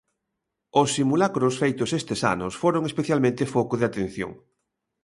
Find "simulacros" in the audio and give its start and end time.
0.95-1.55